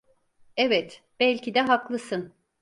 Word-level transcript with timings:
Evet, 0.57 1.03
belki 1.19 1.53
de 1.55 1.61
haklısın. 1.61 2.33